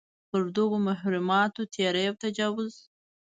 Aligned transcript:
پر 0.29 0.43
دغو 0.55 0.77
محرماتو 0.87 1.61
تېری 1.73 2.03
او 2.09 2.15
تجاوز. 2.23 2.73